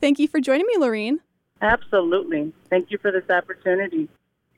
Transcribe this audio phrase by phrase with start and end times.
[0.00, 1.18] Thank you for joining me, Loreen.
[1.60, 2.52] Absolutely.
[2.70, 4.08] Thank you for this opportunity.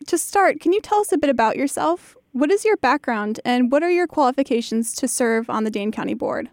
[0.07, 2.17] To start, can you tell us a bit about yourself?
[2.33, 6.15] What is your background and what are your qualifications to serve on the Dane County
[6.15, 6.51] Board?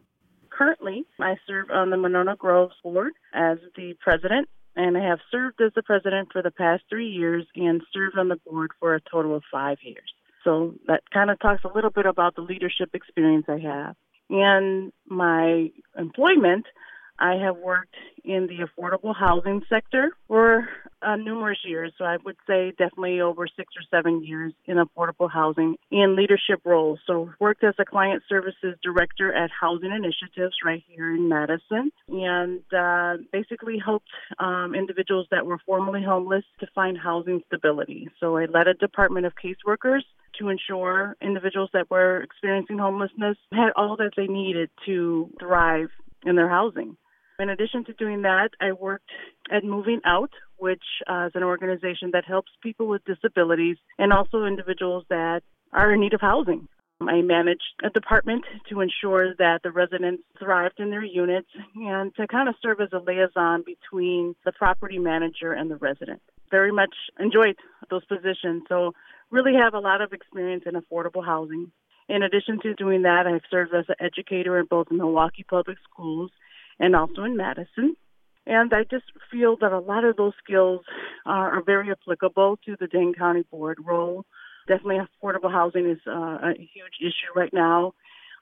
[0.49, 5.61] Currently, I serve on the Monona Groves Board as the president, and I have served
[5.61, 9.01] as the president for the past three years and served on the board for a
[9.01, 10.13] total of five years.
[10.43, 13.95] So that kind of talks a little bit about the leadership experience I have.
[14.29, 16.65] And my employment,
[17.19, 17.95] I have worked
[18.27, 20.67] in the affordable housing sector for
[21.01, 21.93] uh, numerous years.
[21.97, 26.61] So I would say definitely over six or seven years in affordable housing in leadership
[26.65, 26.99] roles.
[27.07, 32.61] So worked as a client services director at Housing Initiatives right here in Madison, and
[32.77, 34.09] uh, basically helped
[34.39, 38.09] um, individuals that were formerly homeless to find housing stability.
[38.19, 40.01] So I led a department of caseworkers
[40.39, 45.89] to ensure individuals that were experiencing homelessness had all that they needed to thrive
[46.25, 46.97] in their housing.
[47.39, 49.11] In addition to doing that, I worked
[49.51, 54.45] at Moving Out, which uh, is an organization that helps people with disabilities and also
[54.45, 56.67] individuals that are in need of housing.
[56.99, 62.25] I managed a department to ensure that the residents thrived in their units and to
[62.25, 66.21] kind of serve as a liaison between the property manager and the resident.
[66.49, 67.55] Very much enjoyed
[67.91, 68.63] those positions.
[68.67, 68.93] So
[69.29, 71.71] really have a lot of experience in affordable housing.
[72.09, 76.31] In addition to doing that, I've served as an educator in both Milwaukee Public Schools
[76.79, 77.95] and also in Madison.
[78.45, 80.81] And I just feel that a lot of those skills
[81.25, 84.25] are, are very applicable to the Dane County Board role.
[84.67, 87.93] Definitely, affordable housing is uh, a huge issue right now.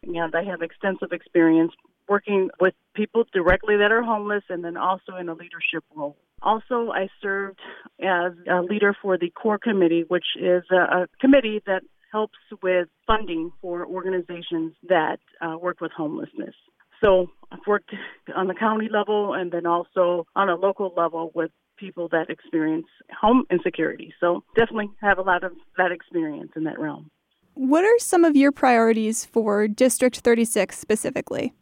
[0.03, 1.72] And I have extensive experience
[2.08, 6.17] working with people directly that are homeless and then also in a leadership role.
[6.41, 7.59] Also, I served
[8.00, 12.88] as a leader for the core committee, which is a, a committee that helps with
[13.08, 16.53] funding for organizations that uh, work with homelessness.
[17.02, 17.92] So I've worked
[18.36, 22.88] on the county level and then also on a local level with people that experience
[23.20, 24.14] home insecurity.
[24.20, 27.10] So definitely have a lot of that experience in that realm.
[27.54, 31.53] What are some of your priorities for District 36 specifically?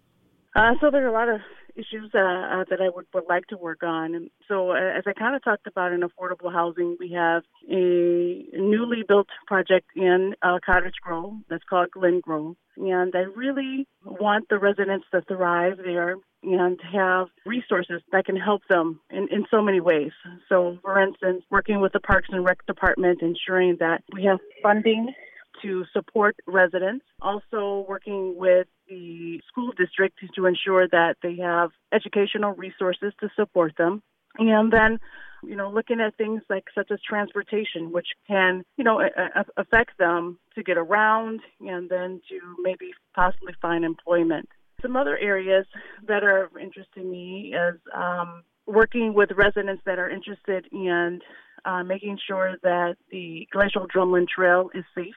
[0.55, 1.41] Uh, so there are a lot of
[1.75, 4.15] issues uh, uh, that I would, would like to work on.
[4.15, 8.45] And so, uh, as I kind of talked about in affordable housing, we have a
[8.53, 12.55] newly built project in uh, Cottage Grove that's called Glen Grove.
[12.77, 18.61] And I really want the residents to thrive there and have resources that can help
[18.69, 20.11] them in, in so many ways.
[20.49, 25.13] So, for instance, working with the Parks and Rec Department, ensuring that we have funding
[25.61, 32.53] to support residents, also working with the school district to ensure that they have educational
[32.53, 34.01] resources to support them.
[34.37, 34.99] And then,
[35.43, 39.97] you know, looking at things like such as transportation, which can, you know, a- affect
[39.97, 44.49] them to get around and then to maybe possibly find employment.
[44.81, 45.65] Some other areas
[46.07, 51.21] that are of interest to me is um, working with residents that are interested in
[51.65, 55.15] uh, making sure that the Glacial Drumlin Trail is safe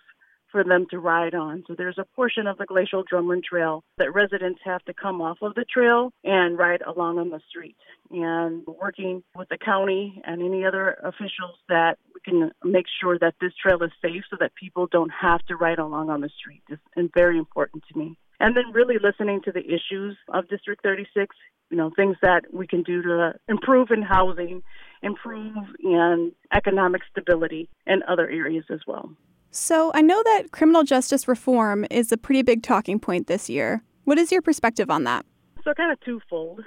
[0.51, 1.65] for them to ride on.
[1.67, 5.39] So there's a portion of the Glacial Drumlin Trail that residents have to come off
[5.43, 7.77] of the trail and ride along on the street.
[8.11, 13.35] And working with the county and any other officials that we can make sure that
[13.41, 16.63] this trail is safe so that people don't have to ride along on the street
[16.71, 16.79] is
[17.15, 18.17] very important to me.
[18.39, 21.35] And then really listening to the issues of District 36,
[21.71, 24.63] you know, things that we can do to improve in housing,
[25.03, 29.11] improve in economic stability, and other areas as well.
[29.59, 33.83] So, I know that criminal justice reform is a pretty big talking point this year.
[34.05, 35.25] What is your perspective on that?
[35.65, 36.61] So, kind of twofold.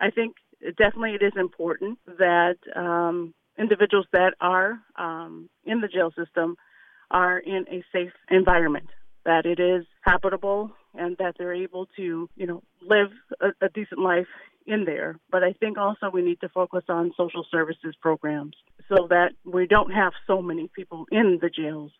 [0.00, 0.34] I think
[0.76, 6.56] definitely it is important that um, individuals that are um, in the jail system
[7.12, 8.88] are in a safe environment,
[9.24, 14.00] that it is habitable, and that they're able to, you know, live a, a decent
[14.00, 14.26] life
[14.66, 15.16] in there.
[15.30, 18.56] But I think also we need to focus on social services programs
[18.88, 21.92] so that we don't have so many people in the jails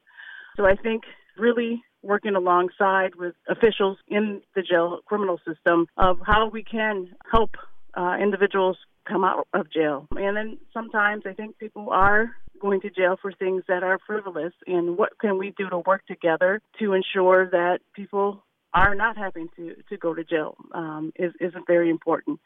[0.56, 1.02] so I think
[1.38, 7.50] really working alongside with officials in the jail criminal system of how we can help
[7.94, 8.76] uh, individuals
[9.06, 10.06] come out of jail.
[10.16, 14.52] And then sometimes I think people are going to jail for things that are frivolous
[14.66, 19.48] and what can we do to work together to ensure that people are not having
[19.56, 22.40] to, to go to jail um, is, is very important.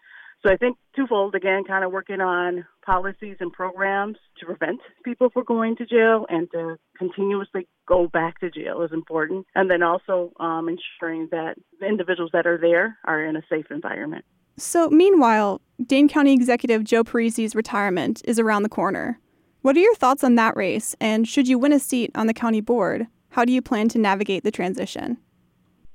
[0.45, 5.29] So I think twofold again, kind of working on policies and programs to prevent people
[5.31, 9.47] from going to jail and to continuously go back to jail is important.
[9.55, 13.67] And then also um, ensuring that the individuals that are there are in a safe
[13.71, 14.25] environment.
[14.59, 19.21] So, meanwhile, Dane County Executive Joe Parisi's retirement is around the corner.
[19.61, 20.95] What are your thoughts on that race?
[21.01, 23.99] And should you win a seat on the county board, how do you plan to
[23.99, 25.19] navigate the transition?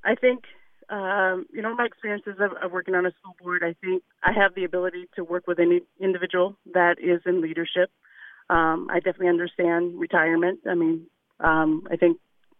[0.03, 0.43] I think
[0.91, 4.33] um, you know, my experiences of, of, working on a school board, I think I
[4.33, 7.89] have the ability to work with any individual that is in leadership.
[8.49, 10.59] Um, I definitely understand retirement.
[10.69, 11.07] I mean,
[11.39, 12.17] um, I think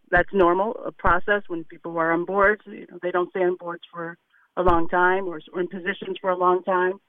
[0.10, 2.62] that's normal, a process when people are on boards.
[2.66, 4.18] You know, they don't stay on boards for
[4.56, 7.00] a long time or, or in positions for a long time.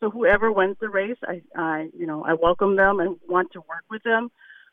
[0.00, 3.60] So whoever wins the race, I, I, you know, I welcome them and want to
[3.60, 4.30] work with them.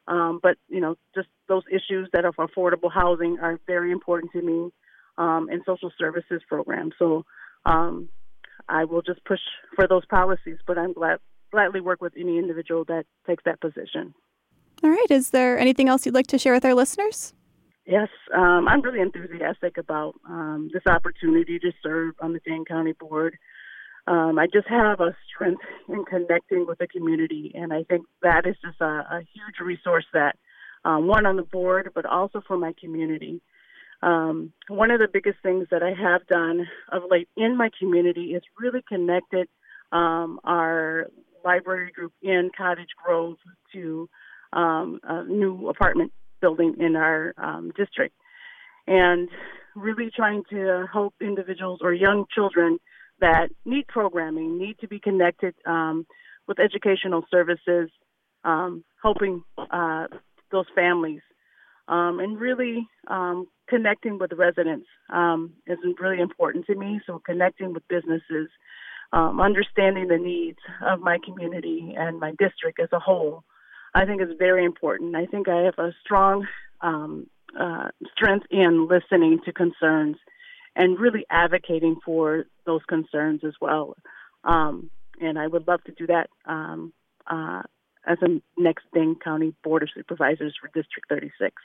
[0.08, 4.42] Um, but you know, just those issues that are affordable housing are very important to
[4.42, 4.72] me,
[5.20, 6.94] um, and social services programs.
[6.98, 7.26] So
[7.66, 8.10] um,
[8.68, 9.40] I will just push
[9.76, 10.58] for those policies.
[10.66, 11.20] But I'm glad
[11.52, 14.14] gladly work with any individual that takes that position.
[14.84, 15.12] All right.
[15.12, 17.34] Is there anything else you'd like to share with our listeners?
[17.86, 22.94] Yes, um, I'm really enthusiastic about um, this opportunity to serve on the Dane County
[22.94, 23.36] Board.
[24.06, 28.46] Um, I just have a strength in connecting with the community, and I think that
[28.46, 30.36] is just a, a huge resource that
[30.86, 33.42] um, one on the board, but also for my community.
[34.02, 38.34] Um, one of the biggest things that I have done of late in my community
[38.34, 39.48] is really connected
[39.92, 41.08] um, our
[41.44, 43.38] library group in Cottage Grove
[43.74, 44.10] to
[44.54, 46.12] um, a new apartment
[46.42, 48.16] building in our um, district,
[48.88, 49.30] and
[49.76, 52.80] really trying to help individuals or young children
[53.20, 56.06] that need programming, need to be connected um,
[56.48, 57.90] with educational services,
[58.44, 60.08] um, helping uh,
[60.52, 61.22] those families,
[61.88, 67.00] and really um, connecting with residents um, is really important to me.
[67.06, 68.50] So connecting with businesses,
[69.14, 73.44] um, understanding the needs of my community and my district as a whole,
[73.94, 75.16] I think is very important.
[75.16, 76.48] I think I have a strong
[76.82, 80.18] uh, strength in listening to concerns
[80.76, 83.96] and really advocating for those concerns as well.
[84.44, 84.90] Um,
[85.20, 86.94] and I would love to do that um,
[87.28, 87.64] uh,
[88.08, 91.56] as a next Dane County Board of Supervisors for District 36.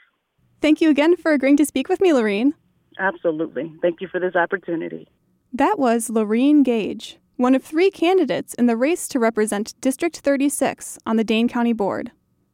[0.61, 2.53] Thank you again for agreeing to speak with me, Loreen.
[2.97, 3.73] Absolutely.
[3.81, 5.07] Thank you for this opportunity.
[5.51, 10.99] That was Loreen Gage, one of three candidates in the race to represent District 36
[11.05, 12.11] on the Dane County Board.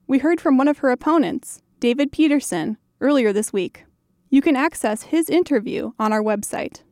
[0.08, 3.86] We heard from one of her opponents, David Peterson, earlier this week.
[4.30, 6.80] You can access his interview on our website.